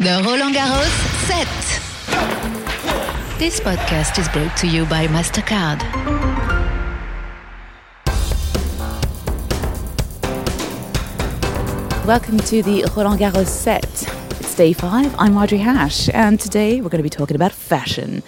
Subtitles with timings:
[0.00, 0.90] The Roland Garros
[1.28, 1.46] set.
[3.38, 5.80] This podcast is brought to you by MasterCard.
[12.04, 13.84] Welcome to the Roland Garros set.
[14.40, 15.14] It's day five.
[15.16, 18.24] I'm Audrey Hash, and today we're going to be talking about fashion.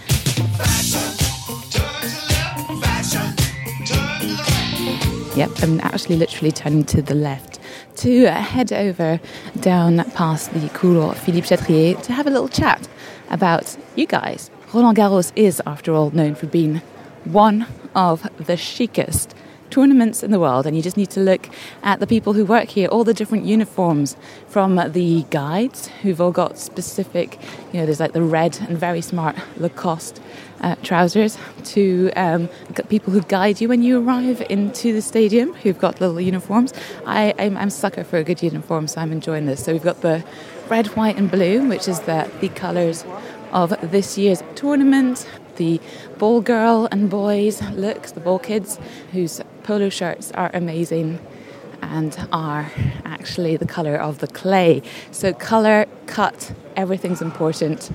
[5.36, 7.58] Yep, I'm actually literally turning to the left
[7.96, 9.20] to head over
[9.66, 12.86] down past the Court Philippe Chatrier to have a little chat
[13.30, 14.48] about you guys.
[14.72, 16.82] Roland Garros is, after all, known for being
[17.24, 19.34] one of the chicest
[19.70, 21.48] tournaments in the world, and you just need to look
[21.82, 24.16] at the people who work here, all the different uniforms
[24.48, 27.38] from the guides who've all got specific,
[27.72, 30.20] you know, there's like the red and very smart Lacoste
[30.60, 32.48] uh, trousers to um,
[32.88, 36.72] people who guide you when you arrive into the stadium who've got little uniforms.
[37.04, 39.64] I, I'm, I'm sucker for a good uniform, so I'm enjoying this.
[39.64, 40.24] So we've got the
[40.68, 43.04] red, white, and blue, which is the, the colours
[43.52, 45.28] of this year's tournament.
[45.56, 45.80] The
[46.18, 48.78] ball girl and boys looks, the ball kids,
[49.12, 51.18] whose polo shirts are amazing
[51.82, 52.70] and are
[53.04, 54.80] actually the colour of the clay.
[55.10, 57.90] So, colour, cut, everything's important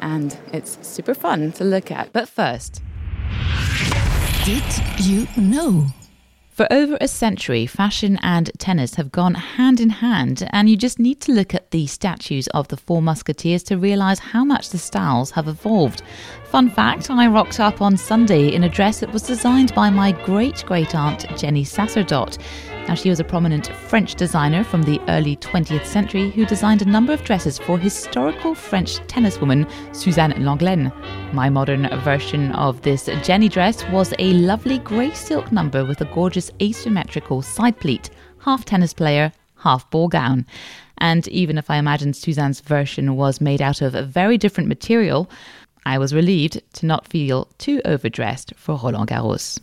[0.00, 2.12] and it's super fun to look at.
[2.14, 2.82] But first,
[4.44, 4.64] Did
[4.98, 5.88] you know?
[6.60, 10.98] For over a century, fashion and tennis have gone hand in hand, and you just
[10.98, 14.76] need to look at the statues of the Four Musketeers to realise how much the
[14.76, 16.02] styles have evolved.
[16.50, 20.12] Fun fact I rocked up on Sunday in a dress that was designed by my
[20.12, 22.36] great great aunt Jenny Sacerdote.
[22.90, 26.84] Now, she was a prominent French designer from the early 20th century who designed a
[26.84, 30.92] number of dresses for historical French tenniswoman Suzanne Lenglen.
[31.32, 36.04] My modern version of this Jenny dress was a lovely grey silk number with a
[36.06, 38.10] gorgeous asymmetrical side pleat,
[38.40, 40.44] half tennis player, half ball gown.
[40.98, 45.30] And even if I imagined Suzanne's version was made out of a very different material,
[45.86, 49.60] I was relieved to not feel too overdressed for Roland Garros.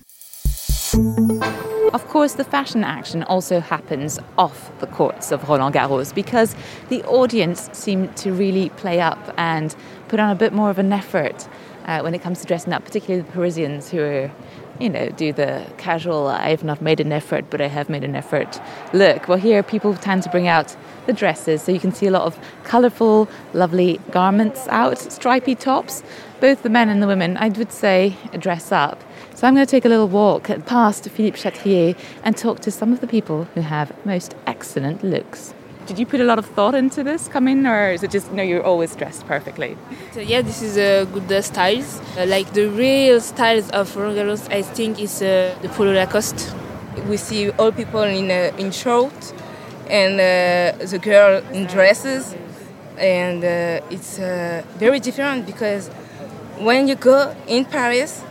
[1.94, 6.54] Of course, the fashion action also happens off the courts of Roland Garros because
[6.90, 9.74] the audience seem to really play up and
[10.10, 11.48] put on a bit more of an effort
[11.86, 14.32] uh, when it comes to dressing up, particularly the Parisians who are,
[14.80, 18.16] you know, do the casual, I've not made an effort, but I have made an
[18.16, 18.60] effort
[18.92, 19.30] look.
[19.30, 22.24] Well, here people tend to bring out the dresses, so you can see a lot
[22.24, 26.04] of colourful, lovely garments out, stripy tops.
[26.42, 29.02] Both the men and the women, I would say, dress up.
[29.38, 32.92] So I'm going to take a little walk past Philippe Chatrier and talk to some
[32.92, 35.54] of the people who have most excellent looks.
[35.86, 38.42] Did you put a lot of thought into this coming, or is it just no?
[38.42, 39.78] You're always dressed perfectly.
[40.14, 42.02] So yeah, this is a good uh, styles.
[42.18, 46.56] Uh, like the real styles of Roland Garros, I think is uh, the Polo Lacoste.
[47.08, 49.34] We see all people in uh, in short,
[49.88, 52.36] and uh, the girl in dresses,
[52.98, 55.90] and uh, it's uh, very different because
[56.58, 58.24] when you go in Paris,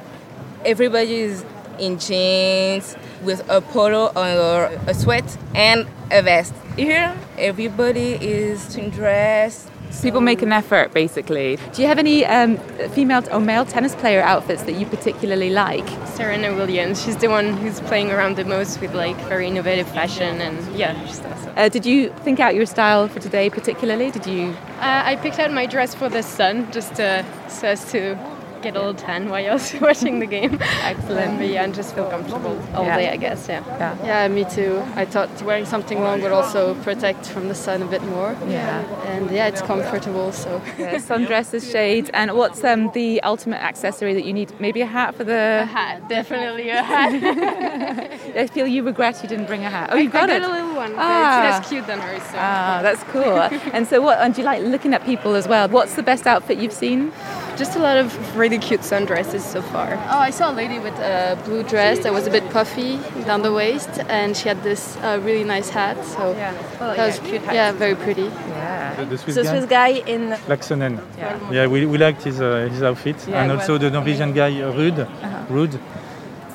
[0.66, 1.44] everybody is
[1.78, 6.52] in jeans with a polo or a sweat and a vest.
[6.76, 9.70] Here, everybody is in dress.
[10.02, 11.56] People make an effort, basically.
[11.72, 12.58] Do you have any um,
[12.90, 15.88] female or male tennis player outfits that you particularly like?
[16.08, 17.02] Serena Williams.
[17.02, 20.92] She's the one who's playing around the most with like very innovative fashion and yeah,
[21.06, 21.52] she's awesome.
[21.56, 24.10] Uh, did you think out your style for today particularly?
[24.10, 24.50] Did you?
[24.80, 28.18] Uh, I picked out my dress for the sun just uh, so as to
[28.66, 30.58] get a little tan while I was watching the game.
[30.92, 31.38] Excellent.
[31.38, 32.96] But yeah, and just feel comfortable all Yeah.
[33.00, 33.48] day, I guess.
[33.48, 33.62] Yeah.
[33.78, 33.94] Yeah.
[34.10, 34.82] Yeah, me too.
[35.02, 38.30] I thought wearing something long would also protect from the sun a bit more.
[38.48, 38.82] Yeah.
[39.12, 40.50] And yeah, it's comfortable, so.
[40.78, 44.48] Yeah, sundresses, shades, and what's um, the ultimate accessory that you need?
[44.60, 45.66] Maybe a hat for the.
[45.78, 47.12] hat, definitely a hat.
[48.36, 49.90] I feel you regret you didn't bring a hat.
[49.92, 50.42] Oh, you got I it.
[50.90, 51.04] Got one.
[51.06, 51.48] Ah.
[51.48, 52.22] It's less cute than hers.
[52.22, 52.36] So.
[52.36, 53.38] Ah, that's cool.
[53.74, 54.18] and so, what?
[54.18, 55.68] And do you like looking at people as well?
[55.68, 57.12] What's the best outfit you've seen?
[57.56, 59.94] Just a lot of really cute sundresses so far.
[60.10, 63.42] Oh, I saw a lady with a blue dress that was a bit puffy down
[63.42, 66.04] the waist, and she had this uh, really nice hat.
[66.04, 68.24] So yeah, that was cute yeah, very pretty.
[68.24, 68.94] Yeah.
[68.96, 71.00] The, the Swiss The guy, Swiss guy in Laaksonen.
[71.18, 71.50] Yeah.
[71.50, 74.72] Yeah, we, we liked his uh, his outfit, Yeah, and also the Norwegian guy uh,
[74.72, 75.06] Ruud,
[75.48, 75.80] Ruud,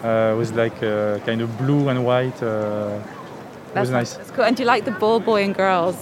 [0.04, 2.42] uh, was like uh, kind of blue and white.
[2.42, 3.00] Uh,
[3.76, 4.14] it was nice.
[4.14, 4.44] That's cool.
[4.44, 5.98] And do you like the ball boy and girls?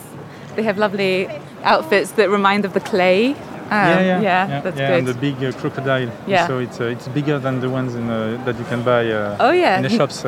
[0.55, 1.27] They have lovely
[1.63, 3.31] outfits that remind of the clay.
[3.31, 3.35] Um,
[3.71, 4.97] yeah, yeah, yeah, that's yeah, good.
[4.97, 6.11] and the big uh, crocodile.
[6.25, 6.47] Yeah.
[6.47, 9.37] So it's uh, it's bigger than the ones in, uh, that you can buy uh,
[9.39, 10.25] oh yeah, in the shops.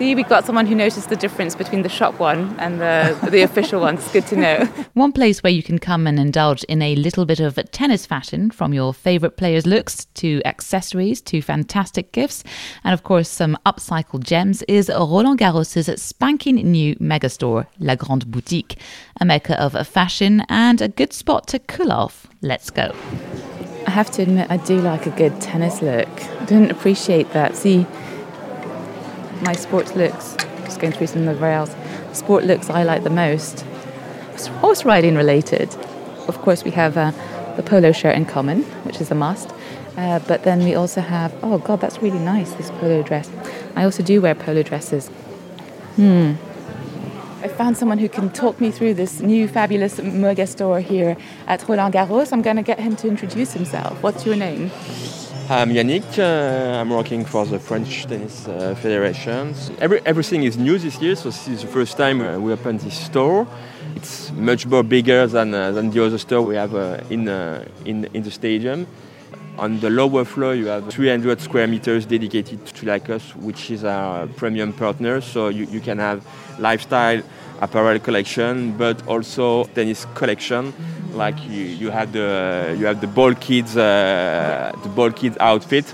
[0.00, 3.42] See, we've got someone who noticed the difference between the shop one and the, the
[3.48, 3.96] official one.
[3.96, 4.64] It's good to know.
[4.94, 8.50] One place where you can come and indulge in a little bit of tennis fashion
[8.50, 12.42] from your favourite players' looks to accessories to fantastic gifts
[12.82, 18.78] and, of course, some upcycled gems is Roland Garros' spanking new megastore, La Grande Boutique,
[19.20, 22.26] a mecca of fashion and a good spot to cool off.
[22.40, 22.94] Let's go.
[23.86, 26.08] I have to admit, I do like a good tennis look.
[26.08, 27.54] I didn't appreciate that.
[27.54, 27.86] See,
[29.42, 31.74] my sports looks, just going through some of the rails,
[32.12, 33.64] sport looks I like the most.
[34.60, 35.74] Horse riding related.
[36.28, 37.12] Of course, we have uh,
[37.56, 39.50] the polo shirt in common, which is a must.
[39.96, 43.30] Uh, but then we also have, oh God, that's really nice, this polo dress.
[43.76, 45.08] I also do wear polo dresses.
[45.96, 46.34] Hmm.
[47.42, 51.16] I found someone who can talk me through this new fabulous mega store here
[51.46, 52.32] at Roland Garros.
[52.32, 54.02] I'm going to get him to introduce himself.
[54.02, 54.70] What's your name?
[55.50, 56.16] I'm Yannick.
[56.16, 59.52] Uh, I'm working for the French Tennis uh, Federation.
[59.80, 62.78] Every, everything is new this year, so this is the first time uh, we opened
[62.82, 63.48] this store.
[63.96, 67.64] It's much more bigger than, uh, than the other store we have uh, in, uh,
[67.84, 68.86] in, in the stadium.
[69.58, 74.26] On the lower floor, you have 300 square meters dedicated to Lacoste, which is our
[74.26, 75.20] premium partner.
[75.20, 76.26] So you, you can have
[76.58, 77.22] lifestyle
[77.60, 80.72] apparel collection, but also tennis collection.
[81.12, 85.84] Like you, you have the you have the ball kids uh, the ball kids outfit,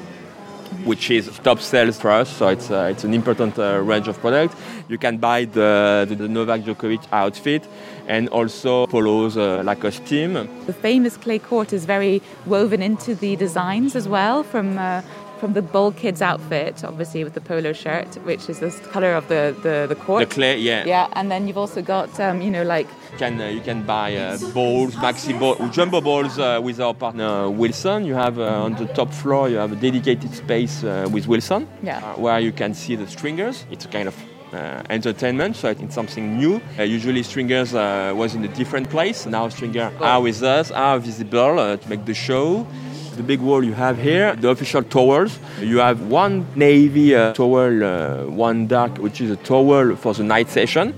[0.85, 2.29] which is top sales for us.
[2.29, 4.55] So it's uh, it's an important uh, range of products.
[4.89, 7.67] You can buy the, the, the Novak Djokovic outfit
[8.07, 10.35] and also follows uh, Lacoste team.
[10.67, 14.79] The famous clay court is very woven into the designs as well from.
[14.79, 15.03] Uh,
[15.39, 19.29] from the ball kids outfit, obviously with the polo shirt, which is the color of
[19.29, 20.29] the, the, the court.
[20.29, 20.85] The clay, yeah.
[20.87, 23.83] Yeah, and then you've also got, um, you know, like you can uh, you can
[23.83, 28.07] buy uh, balls, maxi ball, jumbo balls uh, with our partner Wilson.
[28.07, 31.69] You have uh, on the top floor you have a dedicated space uh, with Wilson,
[31.83, 31.99] Yeah.
[31.99, 33.67] uh, where you can see the stringers.
[33.71, 34.36] It's a kind of uh,
[34.91, 36.61] entertainment, so it's something new.
[36.79, 39.27] Uh, usually stringers uh, was in a different place.
[39.27, 42.67] Now stringers are with us, are visible uh, to make the show.
[43.17, 45.39] The big wall you have here, the official towels.
[45.61, 50.23] You have one navy uh, towel, uh, one dark, which is a towel for the
[50.23, 50.93] night session.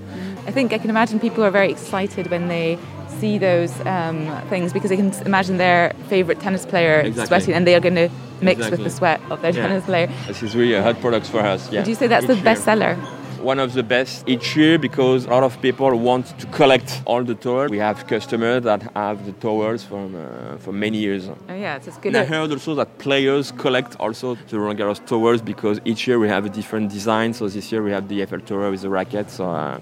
[0.45, 2.77] I think I can imagine people are very excited when they
[3.19, 7.27] see those um, things because they can imagine their favorite tennis player Exactly.
[7.27, 8.09] sweating and they are going to
[8.41, 9.67] mix with the sweat of their Yeah.
[9.67, 10.07] tennis player.
[10.27, 11.69] This is really a hot product for us.
[11.71, 11.79] Yeah.
[11.81, 12.43] Would you say that's Each the year.
[12.43, 12.97] best seller?
[13.41, 17.23] One of the best each year because a lot of people want to collect all
[17.23, 17.69] the towels.
[17.71, 21.29] We have customers that have the towels from uh, for many years.
[21.29, 22.15] Oh yeah, it's, good.
[22.15, 26.19] And I heard also that players collect also the Roland Garros towels because each year
[26.19, 27.33] we have a different design.
[27.33, 29.29] So this year we have the Eiffel Tower with the racket.
[29.29, 29.79] So, uh,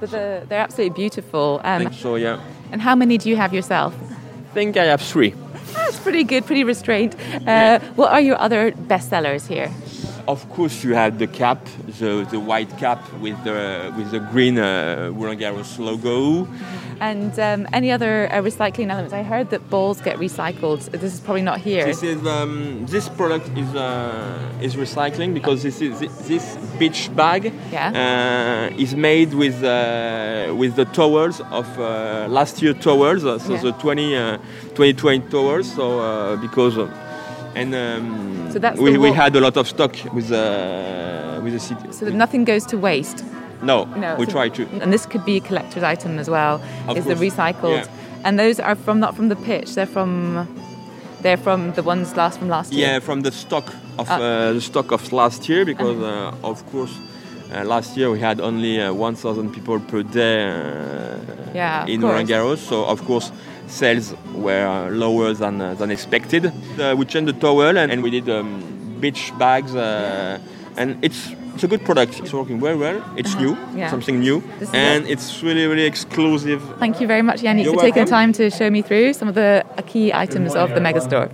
[0.00, 1.60] But the, they're absolutely beautiful.
[1.64, 2.38] I Um, so yeah.
[2.72, 3.94] and how many do you have yourself?
[4.50, 5.34] I think I have three.
[5.74, 7.14] That's pretty good, pretty restrained.
[7.46, 9.70] Uh, what are your other best sellers here?
[10.28, 11.66] Of course, you have the cap,
[11.98, 16.46] the, the white cap with the with the green uh, Roland Garros logo.
[17.00, 19.14] And um, any other uh, recycling elements?
[19.14, 20.90] I heard that balls get recycled.
[20.90, 21.84] This is probably not here.
[21.86, 27.52] This is um, this product is uh, is recycling because this is this beach bag
[27.72, 28.68] Yeah.
[28.70, 33.54] uh, is made with uh, with the towels of uh, last year towels, uh, so
[33.54, 33.62] Yeah.
[33.62, 34.36] the 20, uh,
[34.74, 35.74] 2020 towels.
[35.74, 36.86] So uh, because uh,
[37.54, 41.58] and um, So that's we, we had a lot of stock with uh, with the
[41.60, 41.92] city.
[41.92, 43.24] So that nothing goes to waste.
[43.62, 44.62] no, No, we so- try to.
[44.82, 46.60] And this could be a collector's item as well.
[46.88, 47.84] Of is the recycled?
[47.84, 48.24] yeah.
[48.24, 49.74] And those are from not from the pitch.
[49.74, 50.46] They're from
[51.22, 52.86] they're from the ones last from last year.
[52.88, 53.66] Yeah, from the stock
[53.98, 54.16] of Ah.
[54.16, 56.92] uh, the stock of last year, because uh, of course
[57.52, 62.12] uh, last year we had only uh, 1,000 people per day uh, Yeah, in course.
[62.12, 63.32] Roland Garros, so of course
[63.70, 66.46] sales were uh, lower than uh, than expected.
[66.46, 68.60] Uh, we changed the towel and, and we did um,
[69.00, 70.38] beach bags, uh,
[70.76, 71.20] and it's.
[71.54, 72.20] It's a good product.
[72.20, 73.02] It's working very well.
[73.16, 73.76] It's new, Uh-huh.
[73.76, 73.90] Yeah.
[73.90, 74.40] something new,
[74.72, 76.62] and it's really, really exclusive.
[76.78, 79.28] Thank you very much, Yannick, You're for taking the time to show me through some
[79.28, 81.26] of the uh, key items of the megastore.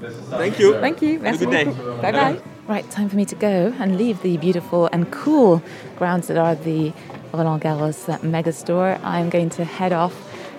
[0.43, 0.73] Thank you.
[0.81, 1.21] Thank you.
[1.21, 1.64] Have a good day.
[2.02, 2.40] Bye bye.
[2.66, 5.62] Right, time for me to go and leave the beautiful and cool
[5.99, 6.93] grounds that are the
[7.35, 8.00] Roland Garros
[8.35, 8.99] megastore.
[9.05, 10.14] I'm going to head off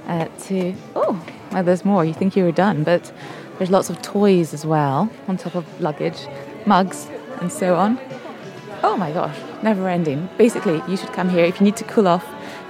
[0.07, 0.73] uh, to.
[0.95, 2.03] Oh, well, there's more.
[2.03, 3.11] You think you were done, but
[3.57, 6.27] there's lots of toys as well on top of luggage,
[6.65, 7.07] mugs,
[7.41, 7.99] and so on.
[8.83, 10.29] Oh my gosh, never ending.
[10.37, 12.25] Basically, you should come here if you need to cool off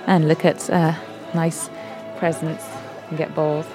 [0.05, 0.93] and look at uh,
[1.33, 1.69] nice
[2.17, 2.63] presents
[3.09, 3.65] and get balls.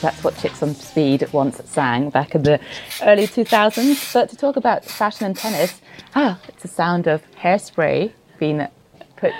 [0.00, 2.60] That's what Chicks on Speed once sang back in the
[3.02, 4.12] early 2000s.
[4.12, 5.80] But to talk about fashion and tennis,
[6.14, 8.66] ah, it's the sound of hairspray being
[9.16, 9.32] put.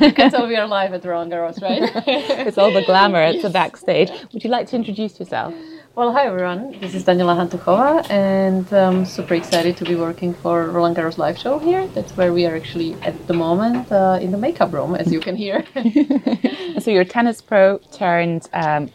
[0.00, 1.82] You can tell we are live at Roland Garros, right?
[2.46, 3.22] it's all the glamour.
[3.22, 4.10] It's the backstage.
[4.32, 5.54] Would you like to introduce yourself?
[5.94, 6.78] Well, hi everyone.
[6.78, 11.38] This is Daniela Hantuchova, and I'm super excited to be working for Roland Garros live
[11.38, 11.86] show here.
[11.88, 15.20] That's where we are actually at the moment uh, in the makeup room, as you
[15.20, 15.64] can hear.
[16.80, 18.90] so you're a tennis pro turned um,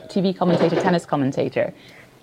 [0.00, 1.72] TV commentator, tennis commentator.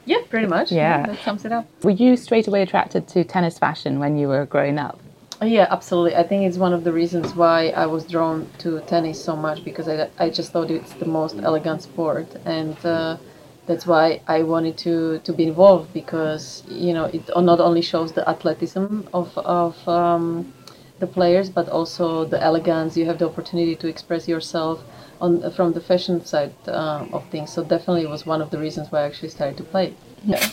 [0.05, 0.71] Yeah, pretty much.
[0.71, 1.05] Yeah.
[1.05, 1.67] that sums it up.
[1.83, 4.99] Were you straight away attracted to tennis fashion when you were growing up?
[5.41, 6.15] Oh, Yeah, absolutely.
[6.15, 9.63] I think it's one of the reasons why I was drawn to tennis so much
[9.63, 13.17] because I, I just thought it's the most elegant sport, and uh,
[13.65, 18.11] that's why I wanted to, to be involved because you know it not only shows
[18.13, 20.53] the athleticism of of um,
[20.99, 22.97] the players, but also the elegance.
[22.97, 24.83] You have the opportunity to express yourself
[25.21, 27.51] on from the fashion side uh, of things.
[27.51, 29.93] So definitely, it was one of the reasons why I actually started to play.
[30.23, 30.45] Yeah.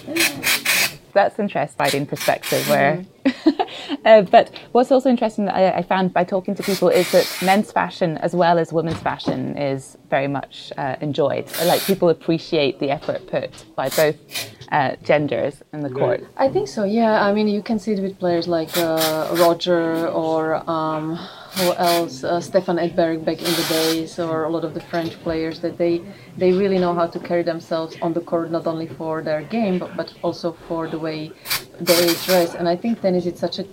[1.13, 3.03] That's interesting perspective where.
[4.05, 7.27] uh, but what's also interesting that I, I, found by talking to people is that
[7.43, 11.51] men's fashion as well as women's fashion is very much uh, enjoyed.
[11.65, 14.17] Like people appreciate the effort put by both
[14.73, 16.25] uh, genders in the court.
[16.37, 16.85] I think so.
[16.85, 17.25] Yeah.
[17.27, 20.69] I mean, you can see it with players like uh, Roger or.
[20.69, 21.19] Um,
[21.57, 22.23] who else?
[22.23, 25.79] Uh, Stefan Edberg back in the days, or a lot of the French players that
[25.79, 26.03] they
[26.37, 29.79] they really know how to carry themselves on the court, not only for their game,
[29.79, 31.33] but, but also for the way
[31.81, 32.55] they dress.
[32.55, 33.65] And I think tennis is such a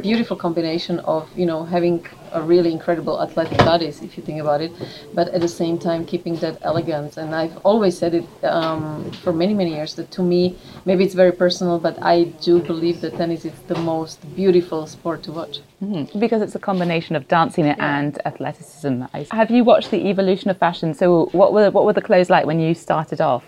[0.00, 2.06] beautiful combination of you know having
[2.42, 4.72] really incredible athletic bodies if you think about it
[5.14, 9.32] but at the same time keeping that elegance and i've always said it um, for
[9.32, 13.16] many many years that to me maybe it's very personal but i do believe that
[13.16, 16.18] tennis is the most beautiful sport to watch mm-hmm.
[16.18, 17.76] because it's a combination of dancing yeah.
[17.78, 22.02] and athleticism have you watched the evolution of fashion so what were what were the
[22.02, 23.44] clothes like when you started off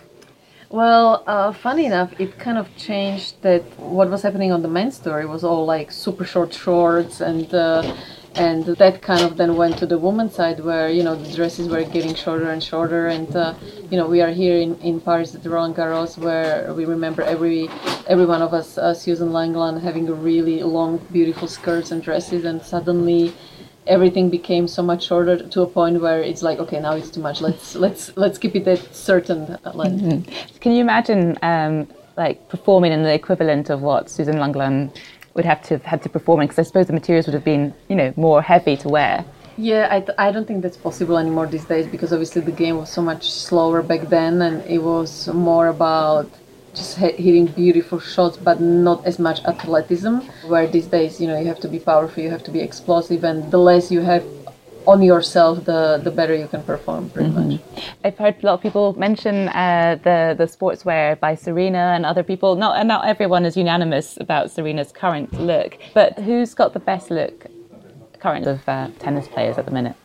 [0.70, 4.96] well, uh, funny enough, it kind of changed that what was happening on the men's
[4.96, 7.96] story was all like super short shorts and uh,
[8.38, 11.68] and that kind of then went to the women's side where you know the dresses
[11.68, 13.52] were getting shorter and shorter and uh,
[13.90, 17.68] you know we are here in, in Paris at Roland Garros where we remember every
[18.06, 22.44] every one of us uh, Suzanne Lenglen having a really long beautiful skirts and dresses
[22.44, 23.34] and suddenly
[23.88, 27.20] everything became so much shorter to a point where it's like okay now it's too
[27.20, 30.58] much let's let's let's keep it at certain length mm-hmm.
[30.60, 34.92] can you imagine um, like performing in the equivalent of what Suzanne Lenglen
[35.38, 37.48] would have to have had to perform in because i suppose the materials would have
[37.54, 39.24] been you know more heavy to wear
[39.60, 42.76] yeah, I, th- I don't think that's possible anymore these days because obviously the game
[42.76, 46.30] was so much slower back then and it was more about
[46.74, 50.18] just hitting beautiful shots, but not as much athleticism.
[50.46, 53.24] Where these days, you know, you have to be powerful, you have to be explosive,
[53.24, 54.24] and the less you have
[54.88, 57.10] on yourself, the the better you can perform.
[57.10, 57.50] Pretty mm-hmm.
[57.50, 57.84] much.
[58.04, 62.22] I've heard a lot of people mention uh, the the sportswear by Serena and other
[62.22, 62.56] people.
[62.56, 67.10] Not and not everyone is unanimous about Serena's current look, but who's got the best
[67.10, 67.46] look
[68.18, 69.96] current of uh, tennis players at the minute?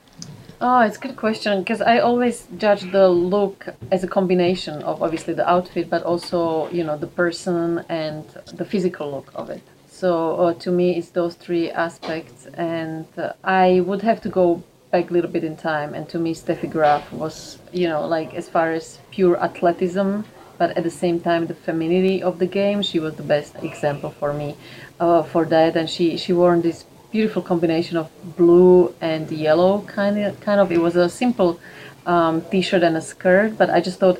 [0.61, 5.01] Oh, it's a good question because I always judge the look as a combination of
[5.01, 8.25] obviously the outfit, but also you know the person and
[8.59, 9.63] the physical look of it.
[9.87, 14.63] So uh, to me, it's those three aspects, and uh, I would have to go
[14.93, 15.89] back a little bit in time.
[15.95, 17.35] And to me, Steffi Graf was
[17.73, 20.11] you know like as far as pure athleticism,
[20.59, 24.11] but at the same time the femininity of the game, she was the best example
[24.19, 24.55] for me
[24.99, 25.75] uh, for that.
[25.75, 30.71] And she she wore this beautiful combination of blue and yellow kind of kind of
[30.71, 31.59] it was a simple
[32.07, 34.19] um, t-shirt and a skirt but i just thought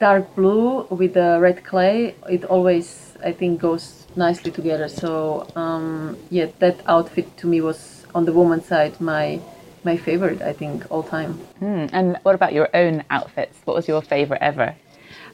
[0.00, 2.86] dark blue with the red clay it always
[3.24, 3.84] i think goes
[4.16, 9.40] nicely together so um, yeah that outfit to me was on the woman's side my
[9.90, 13.88] my favorite i think all time mm, and what about your own outfits what was
[13.88, 14.74] your favorite ever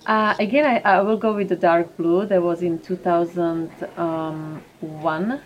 [0.07, 5.41] uh, again I, I, will go with the dark blue that was in 2001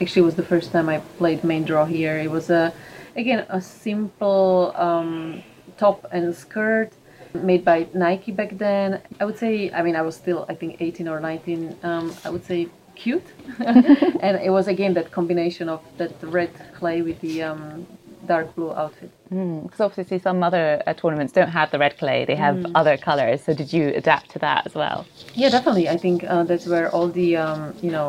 [0.00, 2.18] actually it was the first time I played main draw here.
[2.18, 2.72] It was a
[3.16, 5.42] again a simple um,
[5.76, 6.92] top and skirt
[7.34, 9.00] made by Nike back then.
[9.20, 11.76] I would say I mean I was still I think 18 or 19.
[11.82, 13.26] Um, I would say cute,
[13.58, 17.86] and it was again that combination of that red clay with the um,
[18.30, 19.10] dark blue outfit.
[19.28, 22.80] Because mm, obviously some other uh, tournaments don't have the red clay; they have mm.
[22.80, 23.38] other colors.
[23.46, 24.98] So did you adapt to that as well?
[25.42, 25.86] Yeah, definitely.
[25.96, 28.08] I think uh, that's where all the um, you know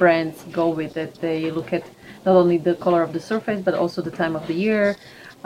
[0.00, 1.10] brands go with it.
[1.26, 1.84] They look at
[2.26, 4.84] not only the color of the surface but also the time of the year.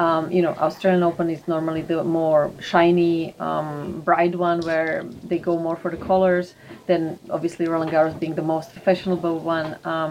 [0.04, 4.92] Um, you know, Australian Open is normally the more shiny, um, bright one where
[5.30, 6.46] they go more for the colors.
[6.90, 7.00] Then
[7.36, 10.10] obviously Roland Garros being the most fashionable one, um,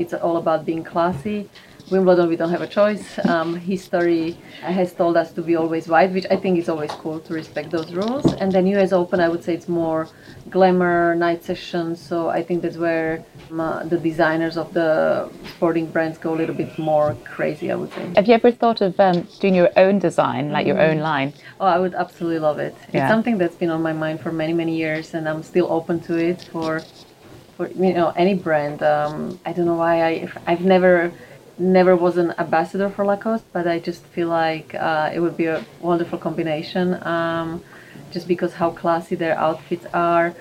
[0.00, 1.38] it's all about being classy.
[1.90, 3.18] Wimbledon, we don't have a choice.
[3.28, 7.20] Um, history has told us to be always white, which I think is always cool
[7.20, 8.32] to respect those rules.
[8.34, 10.08] And then US Open, I would say it's more
[10.50, 12.00] glamour, night sessions.
[12.00, 16.36] So I think that's where um, uh, the designers of the sporting brands go a
[16.36, 18.12] little bit more crazy, I would say.
[18.16, 21.34] Have you ever thought of um, doing your own design, like your own line?
[21.60, 22.74] Oh, I would absolutely love it.
[22.92, 23.04] Yeah.
[23.04, 26.00] It's something that's been on my mind for many, many years, and I'm still open
[26.00, 26.80] to it for,
[27.56, 28.82] for you know, any brand.
[28.82, 31.12] Um, I don't know why I, I've never,
[31.58, 35.46] never was an ambassador for Lacoste, but I just feel like uh, it would be
[35.46, 37.02] a wonderful combination.
[37.06, 37.62] Um,
[38.14, 40.34] just because how classy their outfits are.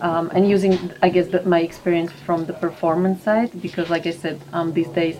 [0.00, 4.10] Um, and using, I guess, the, my experience from the performance side, because, like I
[4.10, 5.16] said, um, these days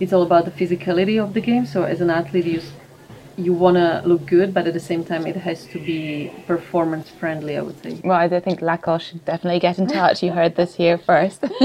[0.00, 1.66] it's all about the physicality of the game.
[1.66, 2.62] So, as an athlete, you
[3.36, 7.10] you want to look good, but at the same time, it has to be performance
[7.10, 7.56] friendly.
[7.56, 8.00] I would say.
[8.04, 10.22] Well, I think Lacoste should definitely get in touch.
[10.22, 11.44] You heard this here first.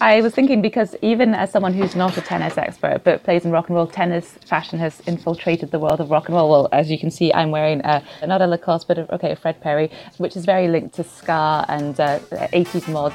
[0.00, 3.50] I was thinking because even as someone who's not a tennis expert but plays in
[3.50, 6.50] rock and roll, tennis fashion has infiltrated the world of rock and roll.
[6.50, 9.36] Well, as you can see, I'm wearing uh, not a Lacoste, but a, okay, a
[9.36, 13.12] Fred Perry, which is very linked to ska and uh, 80s mod.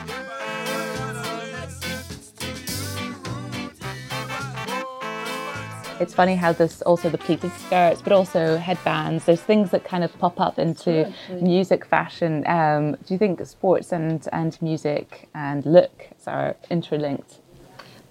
[5.97, 9.23] It's funny how there's also the pleated skirts, but also headbands.
[9.23, 11.11] There's things that kind of pop up into
[11.41, 12.45] music fashion.
[12.47, 17.39] Um, do you think sports and, and music and looks are interlinked?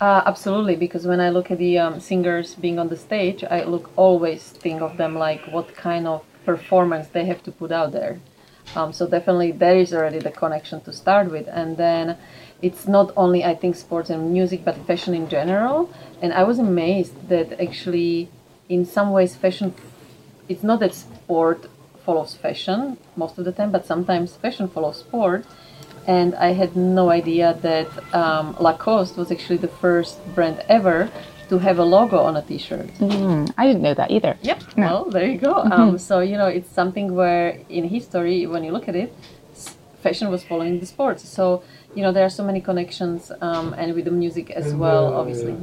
[0.01, 3.65] Uh, absolutely, because when I look at the um, singers being on the stage, I
[3.65, 7.93] look always think of them like what kind of performance they have to put out
[7.93, 8.19] there.
[8.77, 12.17] Um, so definitely there is already the connection to start with, and then
[12.63, 15.91] it's not only I think sports and music, but fashion in general.
[16.23, 18.29] And I was amazed that actually,
[18.69, 19.75] in some ways, fashion.
[20.49, 21.71] It's not that sport
[22.05, 25.45] follows fashion most of the time, but sometimes fashion follows sport.
[26.07, 31.11] And I had no idea that um, Lacoste was actually the first brand ever
[31.49, 32.89] to have a logo on a T-shirt.
[32.99, 34.37] Mm, I didn't know that either.
[34.43, 34.63] Yep.
[34.77, 35.55] Well, there you go.
[35.55, 39.15] Um, so you know, it's something where in history, when you look at it,
[40.03, 41.29] fashion was following the sports.
[41.29, 41.63] So
[41.95, 45.57] you know, there are so many connections, um, and with the music as well, obviously.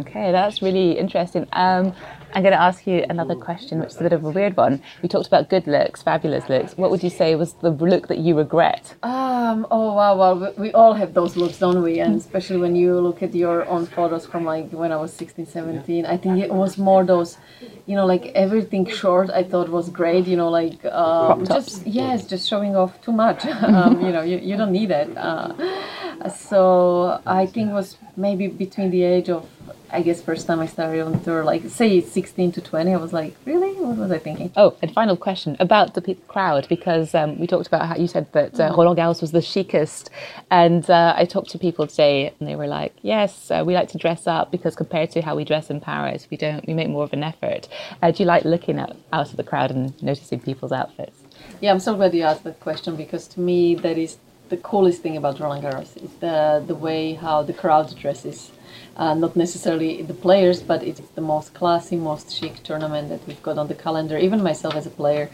[0.00, 1.46] Okay, that's really interesting.
[1.52, 1.94] Um,
[2.36, 4.82] I'm going to ask you another question, which is a bit of a weird one.
[5.00, 6.76] We talked about good looks, fabulous looks.
[6.76, 8.94] What would you say was the look that you regret?
[9.02, 11.98] Um, oh wow, well, we, we all have those looks, don't we?
[11.98, 15.46] And especially when you look at your own photos from like when I was 16,
[15.46, 17.38] 17, I think it was more those,
[17.86, 19.30] you know, like everything short.
[19.30, 20.26] I thought was great.
[20.26, 23.46] You know, like um, just yes, just showing off too much.
[23.62, 25.08] um, you know, you, you don't need it.
[25.16, 29.48] Uh, so I think it was maybe between the age of
[29.90, 33.12] I guess first time I started on tour, like say 16 to 20, I was
[33.12, 33.72] like, really?
[33.74, 34.52] What was I thinking?
[34.56, 38.32] Oh, and final question about the crowd because um, we talked about how you said
[38.32, 40.10] that uh, Roland Garros was the chicest,
[40.50, 43.88] and uh, I talked to people today and they were like, yes, uh, we like
[43.90, 46.66] to dress up because compared to how we dress in Paris, we don't.
[46.66, 47.68] We make more of an effort.
[48.02, 51.22] Uh, do you like looking at, out of the crowd and noticing people's outfits?
[51.60, 55.02] Yeah, I'm so glad you asked that question because to me that is the coolest
[55.02, 55.96] thing about Roland Garros.
[55.96, 58.52] is the the way how the crowd dresses.
[58.96, 63.42] Uh, not necessarily the players, but it's the most classy, most chic tournament that we've
[63.42, 64.16] got on the calendar.
[64.16, 65.30] Even myself as a player,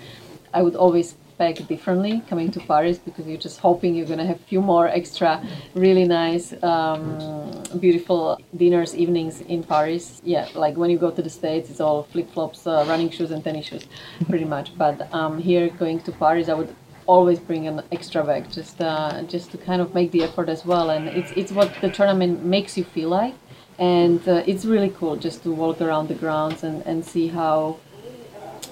[0.53, 4.40] I would always pack differently coming to Paris because you're just hoping you're gonna have
[4.40, 5.31] a few more extra,
[5.75, 7.01] really nice, um,
[7.81, 10.20] beautiful dinners, evenings in Paris.
[10.25, 13.31] Yeah, like when you go to the States, it's all flip flops, uh, running shoes,
[13.31, 13.87] and tennis shoes,
[14.29, 14.77] pretty much.
[14.77, 16.75] But um, here, going to Paris, I would
[17.07, 20.65] always bring an extra bag just uh, just to kind of make the effort as
[20.65, 20.91] well.
[20.91, 23.35] And it's it's what the tournament makes you feel like.
[23.79, 27.79] And uh, it's really cool just to walk around the grounds and, and see how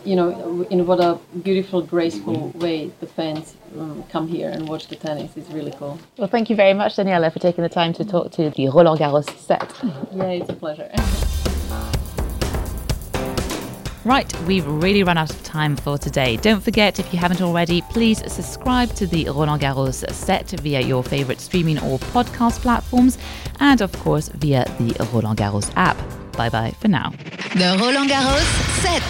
[0.04, 4.88] you know in what a beautiful graceful way the fans um, come here and watch
[4.88, 5.36] the tennis.
[5.36, 5.98] It's really cool.
[6.16, 9.00] Well, thank you very much, Daniela, for taking the time to talk to the Roland
[9.00, 9.72] Garros set.
[10.14, 10.90] yeah it's a pleasure
[14.04, 16.38] Right, we've really run out of time for today.
[16.38, 21.02] Don't forget, if you haven't already, please subscribe to the Roland Garros set via your
[21.04, 23.18] favorite streaming or podcast platforms,
[23.60, 25.98] and of course via the Roland Garros app.
[26.32, 27.10] Bye bye for now.
[27.54, 28.46] The Roland Garros
[28.80, 29.02] set.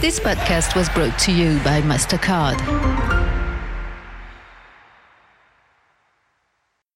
[0.00, 3.05] This podcast was brought to you by MasterCard.